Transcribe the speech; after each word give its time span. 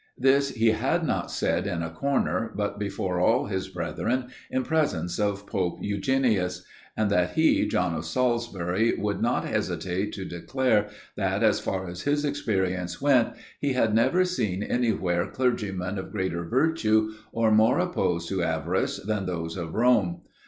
This 0.17 0.49
he 0.55 0.69
had 0.71 1.05
not 1.05 1.29
said 1.29 1.67
in 1.67 1.83
a 1.83 1.91
corner, 1.91 2.51
but 2.55 2.79
before 2.79 3.19
all 3.19 3.45
his 3.45 3.67
brethren, 3.67 4.29
in 4.49 4.63
presence 4.63 5.19
of 5.19 5.45
Pope 5.45 5.77
Eugenius; 5.79 6.65
and 6.97 7.11
yet 7.11 7.33
he, 7.35 7.67
John 7.67 7.93
of 7.93 8.03
Salisbury, 8.05 8.95
would 8.97 9.21
not 9.21 9.45
hesitate 9.45 10.11
to 10.13 10.25
declare 10.25 10.87
that, 11.17 11.43
as 11.43 11.59
far 11.59 11.87
as 11.87 12.01
his 12.01 12.25
experience 12.25 12.99
went, 12.99 13.33
he 13.59 13.73
had 13.73 13.93
never 13.93 14.25
seen 14.25 14.63
anywhere 14.63 15.27
clergymen 15.29 15.99
of 15.99 16.11
greater 16.11 16.43
virtue, 16.45 17.11
or 17.31 17.51
more 17.51 17.77
opposed 17.77 18.27
to 18.29 18.41
avarice, 18.41 18.97
than 18.97 19.27
those 19.27 19.55
of 19.55 19.75
Rome. 19.75 20.21